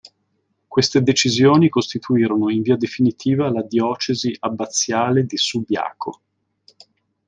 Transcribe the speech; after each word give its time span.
Queste 0.67 0.99
decisioni 1.03 1.69
costituirono 1.69 2.49
in 2.49 2.63
via 2.63 2.75
definitiva 2.75 3.51
la 3.51 3.61
diocesi 3.61 4.35
abbaziale 4.39 5.25
di 5.27 5.37
Subiaco. 5.37 6.21